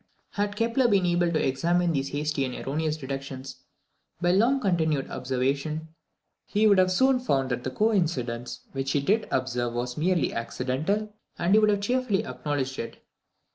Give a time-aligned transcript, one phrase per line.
[0.31, 3.57] Had Kepler been able to examine these hasty and erroneous deductions
[4.19, 5.89] by long continued observation,
[6.47, 11.13] he would soon have found that the coincidence which he did observe was merely accidental,
[11.37, 12.99] and he would have cheerfully acknowledged it.